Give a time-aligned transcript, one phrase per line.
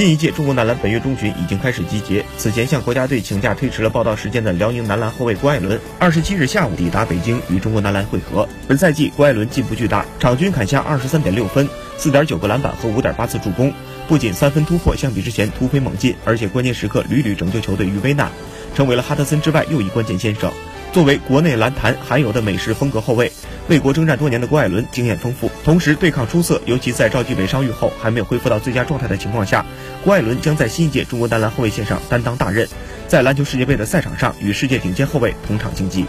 [0.00, 2.24] 新一届中国男篮本月中旬已经开始集结。
[2.38, 8.48] 此前向国家队请假推迟了报道时间的辽宁男篮后卫郭艾伦，二十七日下午抵达北京与中国男篮会合。
[8.66, 11.68] 本赛季郭艾伦进步巨大，场均砍下二十三点六分、
[11.98, 13.70] 四点九个篮板和五点八次助攻，
[14.08, 18.30] 不仅三分突破相比之前突飞猛进，而且关键时刻屡屡拯救球队于危难，
[18.74, 20.50] 成为了哈德森之外又一关键先生。
[20.92, 23.30] 作为国内篮坛罕有的美式风格后卫，
[23.68, 26.60] 为国征战多年的郭艾伦经验丰富，同时对抗出色。
[26.66, 29.64] 尤其在赵继伟伤愈后还没有恢复到最佳状态的情况下，
[30.02, 32.66] 郭艾伦将在新一届中国男篮后卫线上担当大任，
[33.06, 36.06] 在篮球世界杯的赛场上与世界顶尖后卫同场竞技。